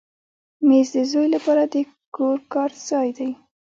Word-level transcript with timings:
مېز 0.67 0.87
د 0.95 0.97
زوی 1.11 1.27
لپاره 1.35 1.63
د 1.73 1.75
کور 2.15 2.37
کار 2.53 2.71
ځای 2.89 3.09
دی. 3.17 3.29